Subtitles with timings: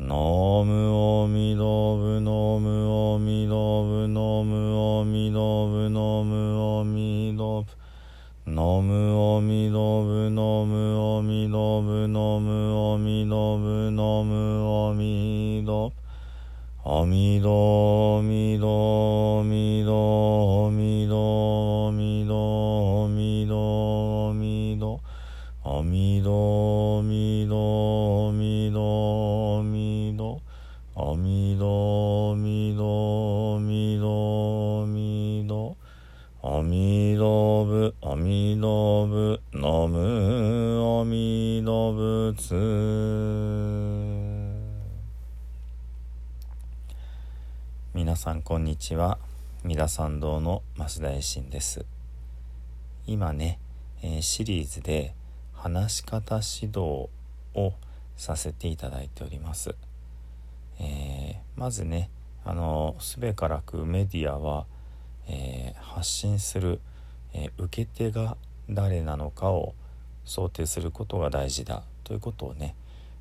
[0.00, 7.66] ナムアミダブナムアミダブナムアミダブナムアミダブ
[8.46, 14.30] ナムアミダブナムアミダブナムアミダブナム
[14.86, 15.92] アミダブ
[16.84, 22.34] アミダアミダアミダアミダアミダ
[42.38, 42.54] 陀仏
[47.94, 49.18] 皆さんこんにちは。
[49.64, 51.84] 三田参道の増田衛進です。
[53.08, 53.58] 今ね、
[54.02, 55.14] えーシリーズで
[55.52, 57.08] 話し方指導
[57.54, 57.72] を
[58.16, 59.74] させていただいております、
[60.78, 62.08] えーまずね
[62.44, 64.66] あのすべからくメディアは、
[65.26, 66.80] えー発信する、
[67.34, 68.36] えー受け手が
[68.70, 69.74] 誰なのかを
[70.24, 71.82] 想定することが大事だ。
[72.08, 72.74] ということをね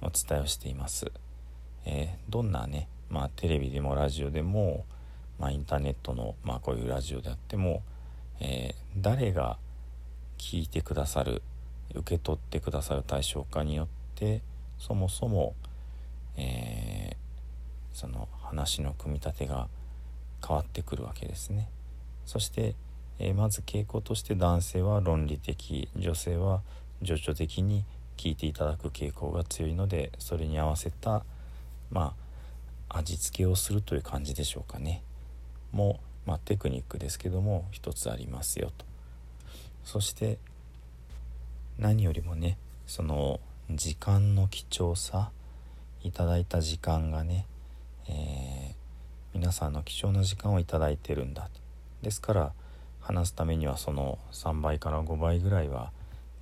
[0.00, 1.12] お伝えをしています、
[1.84, 4.86] えーどんなね、まあ、テレビでもラジオでも、
[5.38, 7.82] まあ、インターネットの、まあ、こういうラジオであっても、
[8.40, 9.58] えー誰が
[10.38, 11.42] 聞いてくださる
[11.94, 14.42] 受け取ってくださる対象かによって
[14.78, 15.54] そもそも、
[16.36, 17.16] えー
[17.92, 19.68] その話の組み立てが
[20.46, 21.68] 変わってくるわけですね。
[22.24, 22.74] そして、
[23.18, 26.62] えーまず傾向として男性は論理的女性は
[27.02, 27.84] 情緒的に
[28.20, 31.24] 聞いていただく傾向が強いのでそれに合わせた
[31.90, 32.14] ま
[32.90, 35.02] あ味付けをするという感じでしょうかね。
[35.72, 38.84] も、まあ、テクニックですけども一つありますよと。
[39.84, 40.38] そして
[41.78, 45.30] 何よりもねその時間の貴重さ
[46.02, 47.46] いただいた時間がね、
[48.08, 48.80] えー
[49.32, 51.60] 皆さんの貴重な時間をいただいてるんだと
[52.02, 52.52] ですから
[53.00, 55.92] 話すためにはその3倍から5倍ぐらいは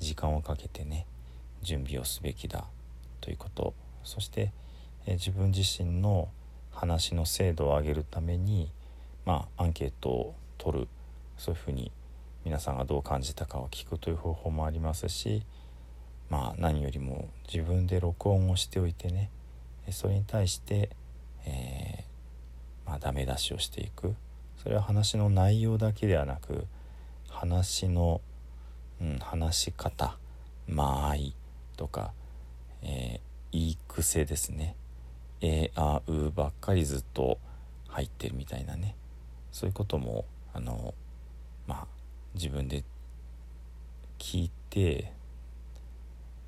[0.00, 1.06] 時間をかけてね
[1.64, 2.66] 準備をすべきだ
[3.20, 3.74] ということ。
[4.04, 4.52] そして、
[5.06, 6.28] え自分自身の
[6.70, 8.70] 話の精度を上げるために
[9.24, 10.88] まあアンケートを取る。
[11.36, 11.90] そういうふうに
[12.44, 15.42] 皆さんがどう感じたかを聞くという方法もありますし
[16.30, 19.30] まあ何よりも自分で録音をしておいてね
[19.90, 20.90] それに対して、
[21.44, 24.14] えーまあ、ダメ出しをしていく。
[24.62, 26.66] それは話の内容だけではなく
[27.28, 28.22] 話の、
[29.00, 30.16] うん、話し方
[30.68, 31.34] 間合い
[31.76, 32.12] とか、
[32.82, 33.20] えー
[33.54, 34.74] 言い癖ですね
[35.40, 37.38] 「えーあう」ばっかりずっと
[37.86, 38.96] 入ってるみたいなね。
[39.52, 40.92] そういうこともあの
[41.68, 41.86] まあ
[42.34, 42.82] 自分で
[44.18, 45.12] 聞いて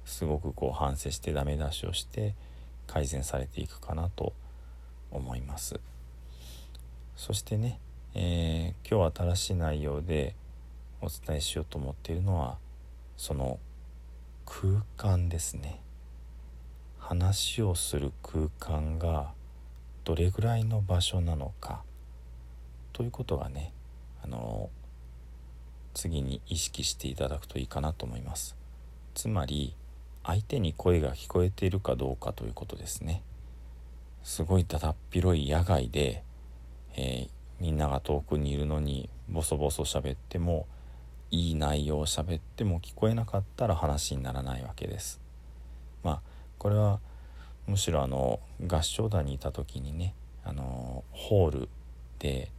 [0.05, 2.35] すごくこう反省してダメ出しをして
[2.89, 4.33] 改善されていくかなと
[5.13, 5.79] 思います。
[7.17, 7.79] そしてね、
[8.15, 10.35] えー今日新しい内容で
[11.01, 12.59] お伝えしようと思っているのは
[13.17, 13.61] その
[14.47, 15.81] 空間ですね。
[16.99, 19.33] 話をする空間が
[20.05, 21.83] どれぐらいの場所なのか
[22.93, 23.73] ということがね
[24.25, 24.71] あの
[25.95, 28.57] 次に意識していただくといいかなと思います。
[29.15, 29.77] つまり
[30.25, 33.23] 相手に声が聞こえているかどうかということですね。
[34.23, 36.25] すごいだだっ広い野外で、
[36.97, 40.67] えーみんなが遠くにいるのにボソボソ喋っても
[41.31, 45.21] いい内容を喋っても聞こえなかったら話にならないわけです。
[46.03, 46.21] まあ
[46.59, 47.01] これは
[47.67, 50.15] むしろあの合唱団にいた時にね
[50.45, 51.69] あのホール
[52.19, 52.51] で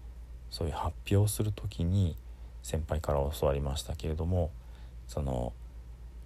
[0.50, 2.18] そういう発表する時に
[2.62, 4.52] 先輩から教わりましたけれども
[5.08, 5.54] その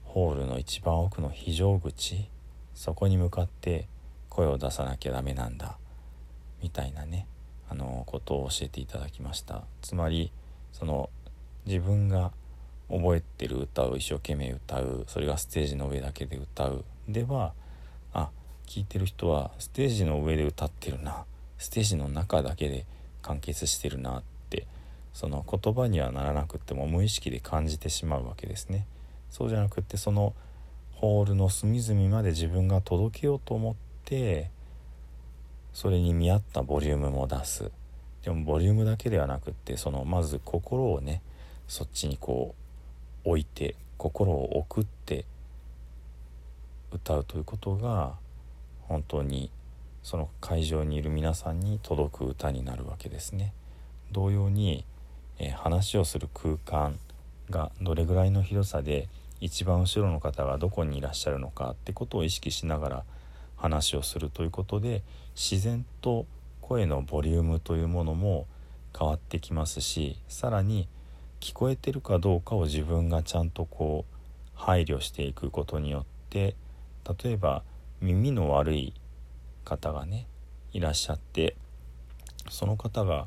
[0.03, 2.27] ホールの一番奥の非常口
[2.73, 3.87] そこに向かって
[4.29, 5.77] 声を出さなきゃダメなんだ
[6.63, 7.27] みたいなね
[7.69, 9.63] あのことを教えていただきました。
[9.81, 10.31] つまり
[10.73, 11.09] その
[11.65, 12.31] 自分が
[12.89, 15.05] 覚えてる歌を一生懸命歌う。
[15.07, 16.83] それがステージの上だけで歌う。
[17.07, 17.53] では
[18.13, 18.29] あ
[18.65, 21.25] 聞いてる人はステージの上で歌ってるな。
[21.57, 22.85] ステージの中だけで
[23.21, 24.65] 完結してるなって
[25.13, 28.87] その言葉にはならなくっても無意識で感じてしまうわけですね。
[29.29, 30.33] そうじゃなくってその
[30.93, 33.75] ホールの隅々まで自分が届けようと思っ
[34.05, 34.51] て
[35.73, 37.71] それに見合ったボリュームも出す。
[38.23, 41.21] でもボリュームだけではなくってそのまず心をね
[41.71, 42.53] そっちにこ
[43.23, 45.23] う置いて心を送って
[46.91, 48.15] 歌うということが
[48.81, 49.49] 本当に
[50.03, 53.53] その会場にいる皆さんに届く歌になるわけですね。
[54.11, 54.83] 同様に、
[55.39, 56.99] えー、話をする空間
[57.49, 59.07] がどれぐらいの広さで
[59.39, 63.03] 一番後ろの方がどこにいらっしゃるのかってことを意識しながら
[63.55, 65.03] 話をするということで
[65.35, 66.25] 自然と
[66.59, 68.45] 声のボリュームというものも
[68.97, 70.89] 変わってきますしさらに
[71.41, 74.15] 聞こえてるかどうかを自分がちゃんとこう
[74.53, 76.55] 配慮していくことによって
[77.23, 77.63] 例えば
[77.99, 78.93] 耳の悪い
[79.65, 80.27] 方がね
[80.71, 81.55] いらっしゃって
[82.49, 83.25] その方が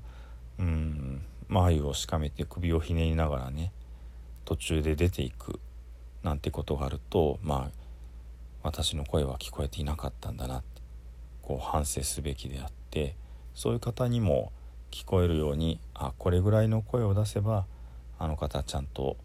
[0.61, 3.73] うん眉をしかめて首をひねりながらね
[4.45, 5.59] 途中で出ていく
[6.23, 7.71] なんてことがあるとまあ
[8.63, 10.81] 私の声は聞こえていなかったんだなって
[11.43, 13.17] こう反省すべきであって
[13.55, 14.53] そういう方にも
[14.93, 17.67] 聞こえるようにあこれぐらいの声を出せば
[18.19, 19.17] あの方ちゃんと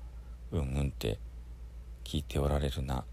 [0.52, 1.20] うんうんって
[2.04, 3.04] 聞いておられるなっ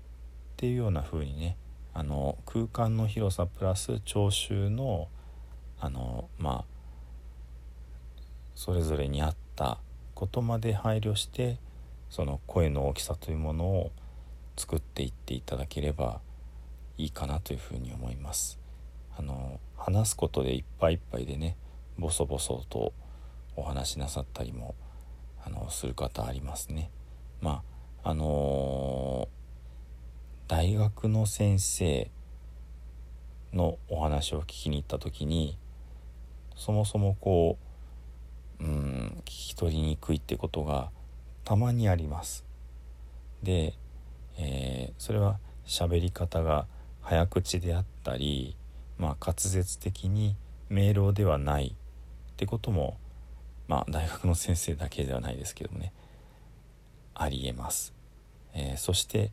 [0.56, 1.56] ていうような風にね
[1.92, 5.08] あの空間の広さプラス聴衆の
[5.78, 6.64] あのまあ
[8.54, 9.78] それぞれに合った
[10.14, 11.58] ことまで配慮して
[12.08, 13.92] その声の大きさというものを
[14.56, 16.20] 作っていっていただければ
[16.96, 18.58] いいかなというふうに思います。
[19.18, 21.56] あの話すことでいっぱいいっぱいでね
[21.98, 22.92] ボソボソと
[23.56, 24.74] お話しなさったりも
[25.46, 26.90] あのする方ありますね。
[27.40, 27.62] ま
[28.02, 32.10] ああのー、大学の先生
[33.52, 35.56] のお話を聞きに行った時に
[36.56, 37.58] そもそもこ
[38.60, 40.90] ううん聞き取りにくいってことが
[41.44, 42.44] たまにあります。
[43.42, 43.74] で、
[44.38, 46.66] えー、それは喋り方が
[47.02, 48.56] 早口であったり、
[48.98, 50.36] まあ、滑舌的に
[50.68, 51.76] 明朗ではない
[52.32, 52.98] ってことも、
[53.68, 55.92] まあ、大学の先生だけではないですけどもね。
[57.14, 57.94] ありえます。
[58.54, 59.32] えー、そして、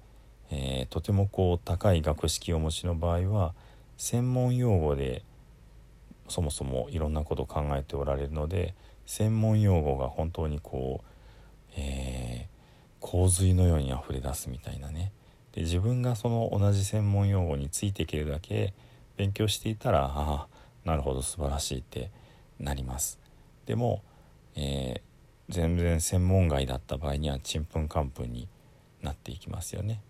[0.52, 3.54] えー、とてもこう高い学識をお持ちの場合は
[3.98, 5.24] 専門用語で
[6.28, 8.74] そもそもいろんなことを考えておられるので
[9.06, 11.14] 専門用語が本当にこう
[11.76, 12.48] えー、
[13.00, 15.12] 洪水のように溢れ出すみたいなね。
[15.54, 18.74] で自分がその同じ専門用語についていけるだけ
[19.18, 20.48] 勉強していたらああ
[20.84, 22.12] なるほど素晴らしいって
[22.60, 23.20] なります。
[23.66, 24.02] でも、
[24.56, 28.48] えー、全然専門外だった場合にはちんぷんかんぷんに
[29.02, 30.02] なっていきますよね。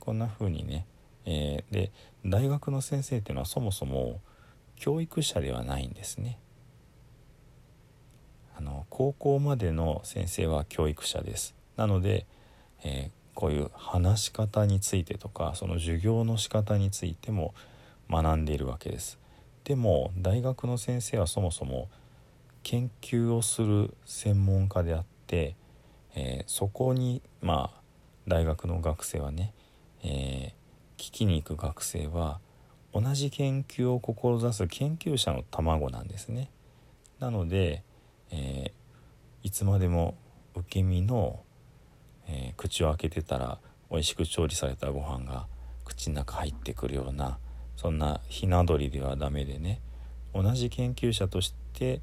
[0.00, 0.86] こんな風にね、
[1.24, 1.92] えー、で
[2.26, 4.20] 大学の先生っていうのはそもそも
[4.76, 6.38] 教育者ではないんですね。
[8.56, 11.54] あの高校までの先生は教育者です。
[11.76, 12.26] なので、
[12.84, 17.54] えー、こういう話し方についてとかその授業の仕方についても
[18.10, 19.18] 学んでいるわけです。
[19.64, 21.88] でも大学の先生はそもそも
[22.64, 25.54] 研究をする専門家であって、
[26.16, 27.80] えー、そこにまあ
[28.26, 29.52] 大学の学生はね、
[30.02, 32.40] えー、聞きに行く学生は
[32.92, 36.50] 同じ研究を志す研究者の卵なんですね。
[37.20, 37.82] なので、
[38.30, 40.16] えー、いつまでも
[40.54, 41.40] 受け身の、
[42.26, 43.58] えー、口を開けてたら
[43.90, 45.46] 美味しく調理されたご飯が
[45.84, 47.38] 口の中入ってくるような
[47.76, 49.80] そんなひな鳥ではダメでね
[50.32, 52.00] 同じ研究者として、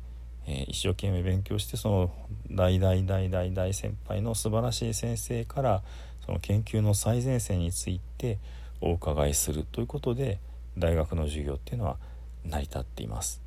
[0.47, 2.11] えー、一生懸命勉強してその
[2.49, 5.83] 大大大大大先輩の素晴らしい先生から
[6.25, 8.37] その研究の最前線について
[8.79, 10.39] お伺いするということで
[10.77, 11.97] 大学の授業っていうのは
[12.45, 13.41] 成り立っています。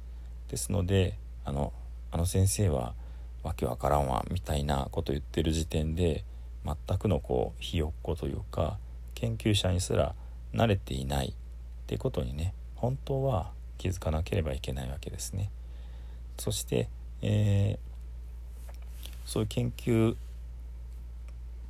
[0.48, 1.72] ですのであの
[2.12, 2.94] あの先生は
[3.42, 6.24] わけわからんわみたいなこと言ってる時点で
[6.64, 8.78] 全くのこうひよっこというか
[9.14, 10.14] 研究者にすら
[10.54, 11.32] 慣れていないっ
[11.86, 15.50] てことにね本当は気づかなければいけないわけですね。
[16.38, 16.88] そして、
[17.22, 20.16] えー、そういう研究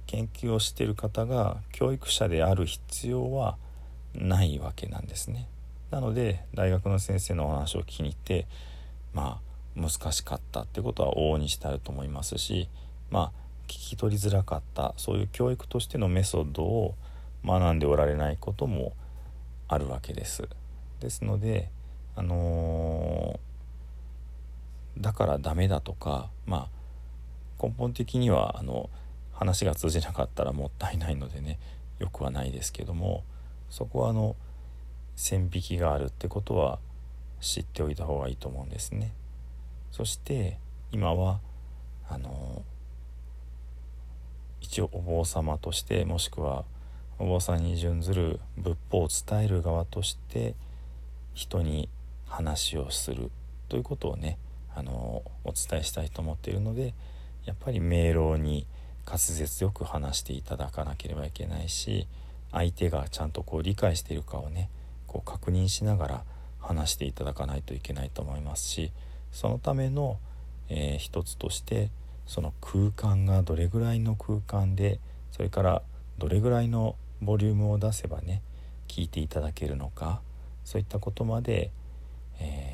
[0.06, 3.56] 研究をしている方が教育者である必要は
[4.14, 5.49] ないわけなんですね。
[5.90, 8.47] なので大学の先生のお話を聞きに行って
[9.12, 9.40] ま
[9.76, 12.68] あ難しかったってことは往々にしてあると思いますし
[13.11, 13.33] まあ
[13.66, 16.94] 聞き取りづらかったそういう教育としてのメソッドを
[17.44, 18.92] 学んでおられないことも
[19.68, 20.49] あるわけです。
[21.00, 21.71] ですので
[22.16, 23.38] あのー、
[24.99, 28.91] だからダメだとかまあ根本的にはあの
[29.33, 31.59] 話が通じなかったらもったいないのでね
[31.99, 33.25] よくはないですけども
[33.71, 34.37] そこはあの
[35.17, 36.79] 線引きがあるってことは
[37.41, 39.13] 知っておいた方がいいと思うんですね。
[39.91, 40.59] そして
[40.93, 41.41] 今は
[42.09, 42.63] あの
[44.61, 46.65] 一応お坊様としてもしくは
[47.19, 50.55] お坊さんに準ずる仏法を伝える側として
[51.33, 51.89] 人に
[52.27, 53.31] 話をする
[53.69, 54.39] ということをね
[54.75, 56.95] あのお伝えしたいと思っているので
[57.45, 58.66] やっぱり明朗に
[59.07, 62.07] 滑舌よく話していただかなければいけないし
[62.52, 64.71] 相手がちゃんとこう理解しているかをね
[65.07, 66.25] こう確認しながら
[66.61, 68.90] 話していただかないといけないと思いますし
[69.33, 70.19] そのための、
[70.69, 71.90] えー、一つとして
[72.26, 74.99] その空間がどれぐらいの空間で
[75.33, 75.83] それから
[76.19, 78.43] どれぐらいのボリュームを出せばね
[78.88, 80.21] 聞いていただけるのか
[80.64, 81.71] そういったことまで、
[82.40, 82.74] え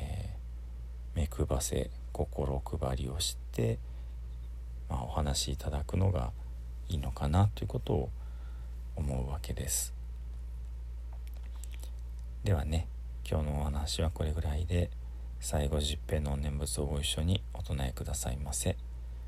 [1.15, 3.79] 目配せ心配りをして、
[4.89, 6.31] まあ、お話しいただくのが
[6.89, 8.09] いいのかなということを
[8.95, 9.93] 思うわけです。
[12.43, 12.87] ではね
[13.29, 14.89] 今日のお話はこれぐらいで
[15.39, 18.77] 最後十平の念仏をご一緒にお唱えくださいませ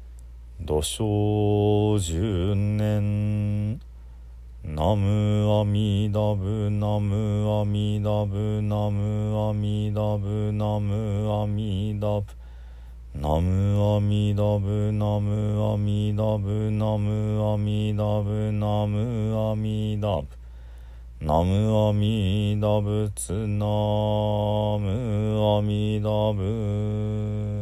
[0.60, 3.93] 「土生十年。
[4.65, 12.25] ナムアミダブナムアミダブナムアミダブナムアミダブ。
[13.13, 20.27] ナムアミダブナムアミダブナムアミダブナムアミダブ。
[21.20, 27.52] ナムアミダブツナムアミダブ。